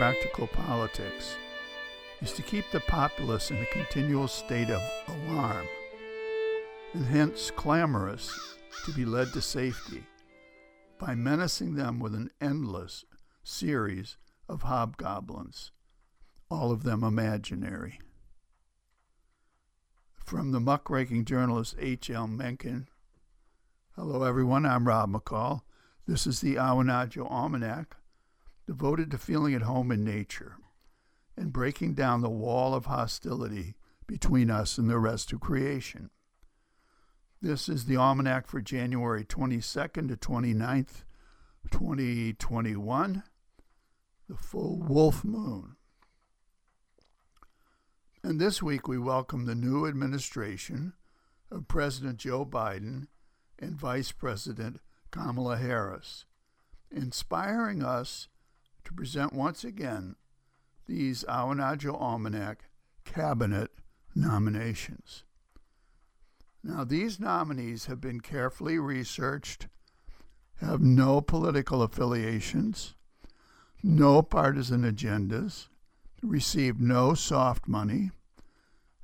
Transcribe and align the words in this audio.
practical 0.00 0.46
politics 0.46 1.36
is 2.22 2.32
to 2.32 2.40
keep 2.40 2.64
the 2.70 2.80
populace 2.80 3.50
in 3.50 3.58
a 3.58 3.66
continual 3.66 4.26
state 4.26 4.70
of 4.70 4.80
alarm, 5.08 5.66
and 6.94 7.04
hence 7.04 7.50
clamorous 7.50 8.56
to 8.86 8.92
be 8.94 9.04
led 9.04 9.30
to 9.30 9.42
safety 9.42 10.02
by 10.98 11.14
menacing 11.14 11.74
them 11.74 12.00
with 12.00 12.14
an 12.14 12.30
endless 12.40 13.04
series 13.44 14.16
of 14.48 14.62
hobgoblins, 14.62 15.70
all 16.50 16.72
of 16.72 16.82
them 16.82 17.04
imaginary. 17.04 18.00
From 20.14 20.52
the 20.52 20.60
muckraking 20.60 21.26
journalist 21.26 21.76
H.L. 21.78 22.26
Mencken. 22.26 22.88
Hello, 23.96 24.22
everyone. 24.22 24.64
I'm 24.64 24.88
Rob 24.88 25.12
McCall. 25.12 25.60
This 26.06 26.26
is 26.26 26.40
the 26.40 26.54
Awanadjo 26.54 27.30
Almanac, 27.30 27.98
devoted 28.70 29.10
to 29.10 29.18
feeling 29.18 29.52
at 29.52 29.62
home 29.62 29.90
in 29.90 30.04
nature 30.04 30.54
and 31.36 31.52
breaking 31.52 31.92
down 31.92 32.20
the 32.20 32.30
wall 32.30 32.72
of 32.72 32.86
hostility 32.86 33.74
between 34.06 34.48
us 34.48 34.78
and 34.78 34.88
the 34.88 34.96
rest 34.96 35.32
of 35.32 35.40
creation. 35.40 36.08
This 37.42 37.68
is 37.68 37.86
the 37.86 37.96
almanac 37.96 38.46
for 38.46 38.60
January 38.60 39.24
22nd 39.24 40.06
to 40.06 40.16
29th, 40.16 41.02
2021, 41.72 43.24
the 44.28 44.36
full 44.36 44.78
wolf 44.78 45.24
moon. 45.24 45.74
And 48.22 48.40
this 48.40 48.62
week 48.62 48.86
we 48.86 48.98
welcome 48.98 49.46
the 49.46 49.56
new 49.56 49.84
administration 49.84 50.92
of 51.50 51.66
President 51.66 52.18
Joe 52.18 52.46
Biden 52.46 53.08
and 53.58 53.74
Vice 53.74 54.12
President 54.12 54.78
Kamala 55.10 55.56
Harris, 55.56 56.24
inspiring 56.92 57.82
us 57.82 58.28
to 58.84 58.92
present 58.92 59.32
once 59.32 59.64
again 59.64 60.16
these 60.86 61.24
Awanadjo 61.24 62.00
Almanac 62.00 62.64
cabinet 63.04 63.70
nominations. 64.14 65.24
Now, 66.62 66.84
these 66.84 67.18
nominees 67.18 67.86
have 67.86 68.00
been 68.00 68.20
carefully 68.20 68.78
researched, 68.78 69.68
have 70.60 70.80
no 70.80 71.20
political 71.20 71.82
affiliations, 71.82 72.94
no 73.82 74.20
partisan 74.22 74.82
agendas, 74.82 75.68
receive 76.22 76.80
no 76.80 77.14
soft 77.14 77.66
money, 77.66 78.10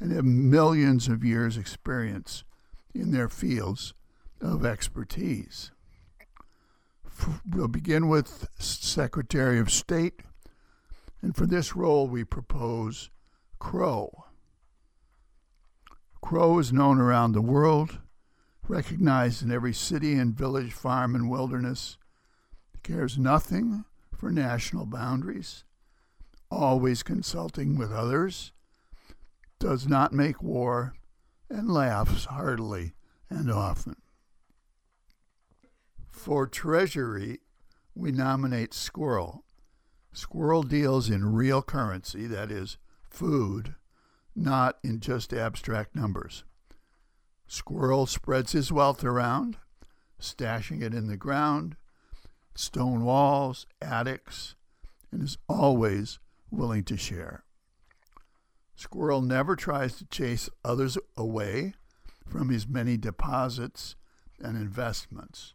and 0.00 0.10
have 0.10 0.24
millions 0.24 1.06
of 1.06 1.24
years' 1.24 1.56
experience 1.56 2.42
in 2.92 3.12
their 3.12 3.28
fields 3.28 3.94
of 4.40 4.64
expertise. 4.64 5.70
We'll 7.50 7.68
begin 7.68 8.08
with 8.08 8.48
Secretary 8.58 9.58
of 9.58 9.70
State, 9.70 10.22
and 11.22 11.34
for 11.34 11.46
this 11.46 11.76
role 11.76 12.06
we 12.06 12.24
propose 12.24 13.10
Crow. 13.58 14.24
Crow 16.20 16.58
is 16.58 16.72
known 16.72 17.00
around 17.00 17.32
the 17.32 17.42
world, 17.42 17.98
recognized 18.66 19.42
in 19.42 19.52
every 19.52 19.72
city 19.72 20.14
and 20.14 20.34
village, 20.34 20.72
farm, 20.72 21.14
and 21.14 21.30
wilderness, 21.30 21.98
cares 22.82 23.18
nothing 23.18 23.84
for 24.16 24.30
national 24.30 24.86
boundaries, 24.86 25.64
always 26.50 27.02
consulting 27.02 27.76
with 27.76 27.92
others, 27.92 28.52
does 29.58 29.86
not 29.86 30.12
make 30.12 30.42
war, 30.42 30.94
and 31.48 31.70
laughs 31.70 32.26
heartily 32.26 32.94
and 33.30 33.50
often. 33.50 33.96
For 36.24 36.46
Treasury, 36.46 37.40
we 37.94 38.10
nominate 38.10 38.72
Squirrel. 38.72 39.44
Squirrel 40.14 40.62
deals 40.62 41.10
in 41.10 41.34
real 41.34 41.60
currency, 41.60 42.26
that 42.28 42.50
is, 42.50 42.78
food, 43.10 43.74
not 44.34 44.78
in 44.82 45.00
just 45.00 45.34
abstract 45.34 45.94
numbers. 45.94 46.44
Squirrel 47.46 48.06
spreads 48.06 48.52
his 48.52 48.72
wealth 48.72 49.04
around, 49.04 49.58
stashing 50.18 50.80
it 50.80 50.94
in 50.94 51.08
the 51.08 51.18
ground, 51.18 51.76
stone 52.54 53.04
walls, 53.04 53.66
attics, 53.82 54.54
and 55.12 55.22
is 55.22 55.36
always 55.46 56.20
willing 56.50 56.84
to 56.84 56.96
share. 56.96 57.44
Squirrel 58.76 59.20
never 59.20 59.56
tries 59.56 59.98
to 59.98 60.06
chase 60.06 60.48
others 60.64 60.96
away 61.18 61.74
from 62.26 62.48
his 62.48 62.66
many 62.66 62.96
deposits 62.96 63.94
and 64.40 64.56
investments, 64.56 65.52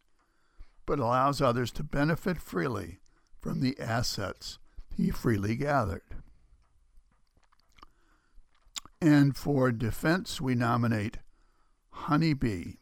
but 0.90 0.98
allows 0.98 1.40
others 1.40 1.70
to 1.70 1.84
benefit 1.84 2.42
freely 2.42 2.98
from 3.40 3.62
the 3.62 3.80
assets 3.80 4.58
he 4.98 5.12
freely 5.12 5.56
gathered. 5.56 6.02
And 9.00 9.38
for 9.38 9.72
defense, 9.72 10.42
we 10.42 10.56
nominate 10.56 11.20
Honey 11.92 12.34
Bee. 12.34 12.78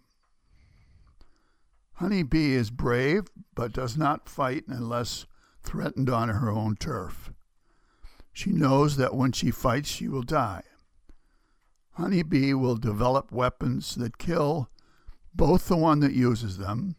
Honey 1.95 2.23
Bee 2.23 2.53
is 2.53 2.69
brave, 2.69 3.23
but 3.53 3.73
does 3.73 3.97
not 3.97 4.29
fight 4.29 4.63
unless 4.69 5.25
threatened 5.62 6.09
on 6.09 6.29
her 6.29 6.50
own 6.50 6.78
turf. 6.78 7.34
She 8.31 8.51
knows 8.51 8.95
that 8.95 9.16
when 9.16 9.34
she 9.34 9.51
fights, 9.51 9.89
she 9.89 10.07
will 10.07 10.24
die. 10.24 10.63
Honey 11.95 12.24
Bee 12.24 12.53
will 12.53 12.78
develop 12.78 13.34
weapons 13.34 13.95
that 13.95 14.18
kill 14.18 14.69
both 15.35 15.68
the 15.68 15.75
one 15.75 16.00
that 16.00 16.13
uses 16.13 16.57
them 16.57 16.95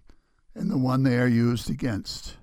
and 0.58 0.70
the 0.70 0.76
one 0.76 1.04
they 1.04 1.16
are 1.16 1.28
used 1.28 1.70
against, 1.70 2.36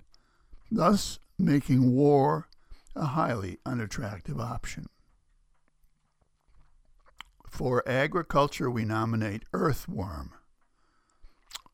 thus 0.71 1.19
making 1.37 1.91
war 1.91 2.47
a 2.95 3.07
highly 3.07 3.59
unattractive 3.65 4.39
option. 4.39 4.87
For 7.49 7.83
agriculture, 7.87 8.69
we 8.71 8.85
nominate 8.85 9.43
earthworm. 9.51 10.33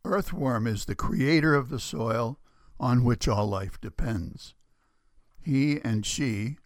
Earthworm 0.04 0.66
is 0.66 0.86
the 0.86 0.96
creator 0.96 1.54
of 1.54 1.70
the 1.70 1.80
soil 1.80 2.40
on 2.80 3.04
which 3.04 3.28
all 3.28 3.48
life 3.48 3.80
depends. 3.80 4.56
He 5.44 5.80
and 5.84 6.04
she, 6.04 6.58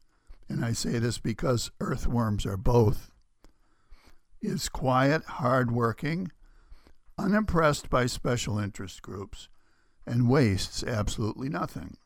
and 0.48 0.64
I 0.64 0.72
say 0.72 1.00
this 1.00 1.18
because 1.18 1.72
earthworms 1.82 2.46
are 2.46 2.58
both, 2.58 3.12
is 4.42 4.70
quiet, 4.70 5.24
hardworking, 5.26 6.32
unimpressed 7.18 7.90
by 7.90 8.06
special 8.06 8.58
interest 8.58 9.02
groups, 9.02 9.50
and 10.06 10.30
wastes 10.30 10.84
absolutely 10.84 11.50
nothing. 11.50 11.98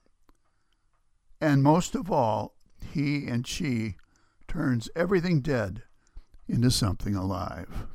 And 1.41 1.63
most 1.63 1.95
of 1.95 2.11
all, 2.11 2.55
he 2.93 3.27
and 3.27 3.47
she 3.47 3.95
turns 4.47 4.89
everything 4.95 5.41
dead 5.41 5.83
into 6.47 6.71
something 6.71 7.15
alive. 7.15 7.87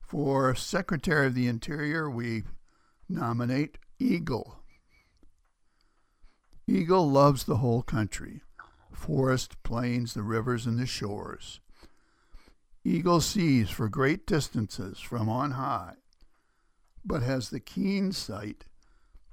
For 0.00 0.54
Secretary 0.54 1.26
of 1.26 1.34
the 1.34 1.46
Interior, 1.46 2.10
we 2.10 2.44
nominate 3.08 3.78
Eagle. 3.98 4.56
Eagle 6.66 7.10
loves 7.10 7.44
the 7.44 7.56
whole 7.58 7.82
country 7.82 8.42
forest, 8.92 9.62
plains, 9.62 10.14
the 10.14 10.22
rivers, 10.22 10.66
and 10.66 10.78
the 10.78 10.86
shores. 10.86 11.60
Eagle 12.84 13.20
sees 13.20 13.70
for 13.70 13.88
great 13.88 14.26
distances 14.26 14.98
from 14.98 15.28
on 15.28 15.52
high, 15.52 15.94
but 17.04 17.22
has 17.22 17.50
the 17.50 17.60
keen 17.60 18.12
sight 18.12 18.64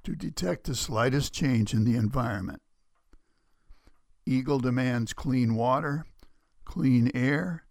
to 0.04 0.16
detect 0.16 0.66
the 0.66 0.76
slightest 0.76 1.34
change 1.34 1.74
in 1.74 1.84
the 1.84 1.98
environment. 1.98 2.62
Eagle 4.26 4.60
demands 4.60 5.14
clean 5.14 5.56
water, 5.56 6.06
clean 6.64 7.12
air, 7.14 7.64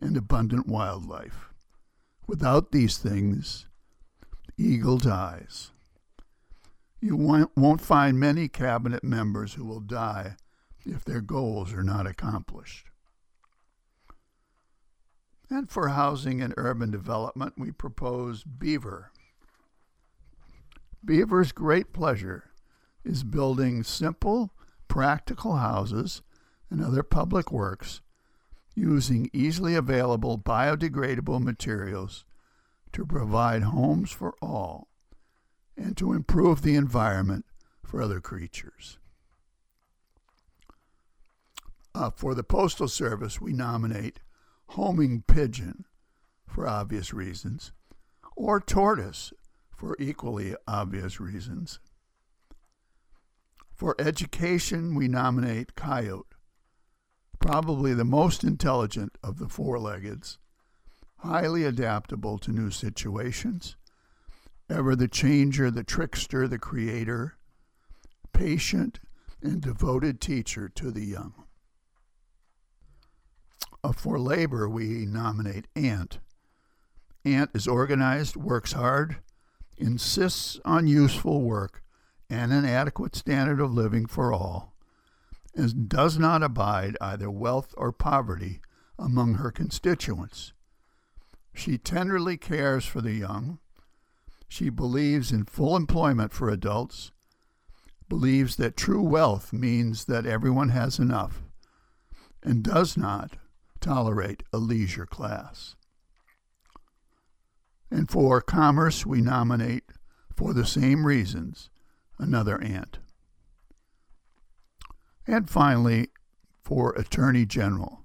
and 0.00 0.16
abundant 0.16 0.66
wildlife. 0.66 1.50
Without 2.26 2.72
these 2.72 2.98
things, 2.98 3.66
eagle 4.56 4.98
dies. 4.98 5.72
You 7.00 7.16
won't 7.56 7.80
find 7.80 8.20
many 8.20 8.48
cabinet 8.48 9.02
members 9.02 9.54
who 9.54 9.64
will 9.64 9.80
die 9.80 10.36
if 10.84 11.04
their 11.04 11.20
goals 11.20 11.72
are 11.72 11.82
not 11.82 12.06
accomplished. 12.06 12.86
And 15.48 15.68
for 15.68 15.88
housing 15.88 16.40
and 16.40 16.54
urban 16.56 16.90
development, 16.90 17.54
we 17.56 17.72
propose 17.72 18.44
Beaver. 18.44 19.10
Beaver's 21.04 21.52
great 21.52 21.92
pleasure 21.92 22.50
is 23.04 23.24
building 23.24 23.82
simple, 23.82 24.52
practical 24.88 25.56
houses 25.56 26.22
and 26.70 26.84
other 26.84 27.02
public 27.02 27.50
works 27.50 28.00
using 28.74 29.30
easily 29.32 29.74
available 29.74 30.38
biodegradable 30.38 31.42
materials 31.42 32.24
to 32.92 33.06
provide 33.06 33.62
homes 33.62 34.10
for 34.10 34.34
all 34.42 34.88
and 35.76 35.96
to 35.96 36.12
improve 36.12 36.62
the 36.62 36.76
environment 36.76 37.44
for 37.82 38.02
other 38.02 38.20
creatures. 38.20 38.98
Uh, 41.94 42.10
for 42.10 42.34
the 42.34 42.44
Postal 42.44 42.88
Service, 42.88 43.40
we 43.40 43.52
nominate 43.52 44.20
homing 44.68 45.22
pigeon 45.26 45.84
for 46.46 46.68
obvious 46.68 47.12
reasons, 47.12 47.72
or 48.36 48.60
tortoise 48.60 49.32
for 49.80 49.96
equally 49.98 50.54
obvious 50.68 51.18
reasons. 51.18 51.80
For 53.74 53.96
education, 53.98 54.94
we 54.94 55.08
nominate 55.08 55.74
Coyote, 55.74 56.34
probably 57.38 57.94
the 57.94 58.04
most 58.04 58.44
intelligent 58.44 59.16
of 59.24 59.38
the 59.38 59.48
four 59.48 59.78
leggeds, 59.78 60.36
highly 61.20 61.64
adaptable 61.64 62.36
to 62.40 62.52
new 62.52 62.70
situations, 62.70 63.76
ever 64.68 64.94
the 64.94 65.08
changer, 65.08 65.70
the 65.70 65.82
trickster, 65.82 66.46
the 66.46 66.58
creator, 66.58 67.38
patient, 68.34 69.00
and 69.40 69.62
devoted 69.62 70.20
teacher 70.20 70.68
to 70.68 70.90
the 70.90 71.06
young. 71.06 71.32
Uh, 73.82 73.92
for 73.92 74.18
labor, 74.18 74.68
we 74.68 75.06
nominate 75.06 75.68
Ant. 75.74 76.18
Ant 77.24 77.48
is 77.54 77.66
organized, 77.66 78.36
works 78.36 78.72
hard, 78.72 79.16
insists 79.76 80.60
on 80.64 80.86
useful 80.86 81.42
work 81.42 81.82
and 82.28 82.52
an 82.52 82.64
adequate 82.64 83.16
standard 83.16 83.60
of 83.60 83.72
living 83.72 84.06
for 84.06 84.32
all, 84.32 84.74
and 85.54 85.88
does 85.88 86.18
not 86.18 86.42
abide 86.42 86.96
either 87.00 87.30
wealth 87.30 87.74
or 87.76 87.90
poverty 87.92 88.60
among 88.98 89.34
her 89.34 89.50
constituents. 89.50 90.52
She 91.52 91.76
tenderly 91.76 92.36
cares 92.36 92.84
for 92.84 93.00
the 93.00 93.14
young. 93.14 93.58
She 94.48 94.68
believes 94.68 95.32
in 95.32 95.44
full 95.44 95.76
employment 95.76 96.32
for 96.32 96.48
adults, 96.48 97.10
believes 98.08 98.56
that 98.56 98.76
true 98.76 99.02
wealth 99.02 99.52
means 99.52 100.04
that 100.04 100.26
everyone 100.26 100.70
has 100.70 100.98
enough, 100.98 101.42
and 102.42 102.62
does 102.62 102.96
not 102.96 103.36
tolerate 103.80 104.42
a 104.52 104.58
leisure 104.58 105.06
class. 105.06 105.74
And 107.90 108.08
for 108.08 108.40
commerce, 108.40 109.04
we 109.04 109.20
nominate, 109.20 109.84
for 110.36 110.54
the 110.54 110.66
same 110.66 111.06
reasons, 111.06 111.70
another 112.18 112.60
ant. 112.62 112.98
And 115.26 115.50
finally, 115.50 116.08
for 116.62 116.92
Attorney 116.92 117.46
General, 117.46 118.04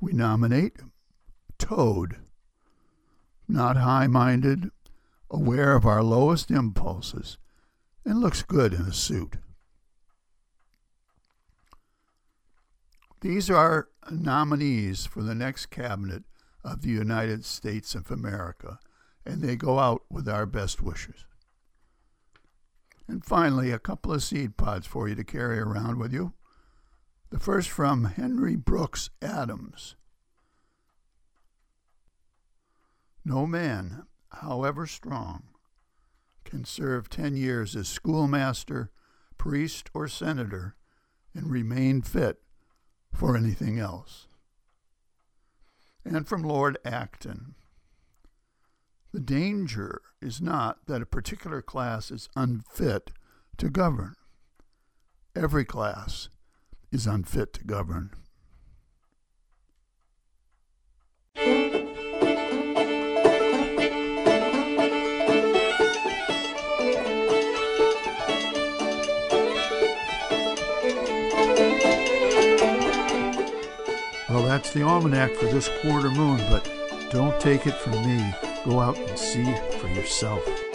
we 0.00 0.12
nominate 0.12 0.76
Toad, 1.58 2.16
not 3.48 3.76
high 3.76 4.06
minded, 4.06 4.70
aware 5.30 5.74
of 5.74 5.84
our 5.86 6.02
lowest 6.02 6.50
impulses, 6.50 7.38
and 8.04 8.20
looks 8.20 8.42
good 8.42 8.72
in 8.72 8.82
a 8.82 8.92
suit. 8.92 9.36
These 13.20 13.50
are 13.50 13.88
nominees 14.10 15.06
for 15.06 15.22
the 15.22 15.34
next 15.34 15.66
cabinet 15.66 16.22
of 16.62 16.82
the 16.82 16.90
United 16.90 17.44
States 17.44 17.94
of 17.94 18.10
America, 18.10 18.78
and 19.28 19.42
they 19.42 19.56
go 19.56 19.78
out 19.78 20.02
with 20.10 20.26
our 20.26 20.46
best 20.46 20.82
wishes. 20.82 21.26
And 23.06 23.22
finally, 23.22 23.70
a 23.70 23.78
couple 23.78 24.12
of 24.12 24.22
seed 24.22 24.56
pods 24.56 24.86
for 24.86 25.06
you 25.06 25.14
to 25.14 25.22
carry 25.22 25.58
around 25.58 25.98
with 25.98 26.14
you. 26.14 26.32
The 27.28 27.38
first 27.38 27.68
from 27.68 28.04
Henry 28.04 28.56
Brooks 28.56 29.10
Adams. 29.20 29.96
No 33.22 33.46
man, 33.46 34.06
however 34.30 34.86
strong, 34.86 35.42
can 36.44 36.64
serve 36.64 37.10
10 37.10 37.36
years 37.36 37.76
as 37.76 37.86
schoolmaster, 37.86 38.90
priest, 39.36 39.90
or 39.92 40.08
senator 40.08 40.74
and 41.34 41.50
remain 41.50 42.00
fit 42.00 42.38
for 43.12 43.36
anything 43.36 43.78
else. 43.78 44.26
And 46.02 46.26
from 46.26 46.42
Lord 46.42 46.78
Acton 46.82 47.54
The 49.12 49.20
danger 49.20 50.02
is 50.20 50.42
not 50.42 50.84
that 50.86 51.00
a 51.00 51.06
particular 51.06 51.62
class 51.62 52.10
is 52.10 52.28
unfit 52.36 53.10
to 53.56 53.70
govern. 53.70 54.16
Every 55.34 55.64
class 55.64 56.28
is 56.92 57.06
unfit 57.06 57.54
to 57.54 57.64
govern. 57.64 58.10
Well, 74.28 74.46
that's 74.46 74.70
the 74.74 74.82
almanac 74.82 75.32
for 75.32 75.46
this 75.46 75.70
quarter 75.80 76.10
moon, 76.10 76.38
but 76.50 76.70
don't 77.10 77.40
take 77.40 77.66
it 77.66 77.74
from 77.74 77.92
me. 78.06 78.34
Go 78.64 78.80
out 78.80 78.98
and 78.98 79.18
see 79.18 79.54
for 79.78 79.88
yourself. 79.88 80.67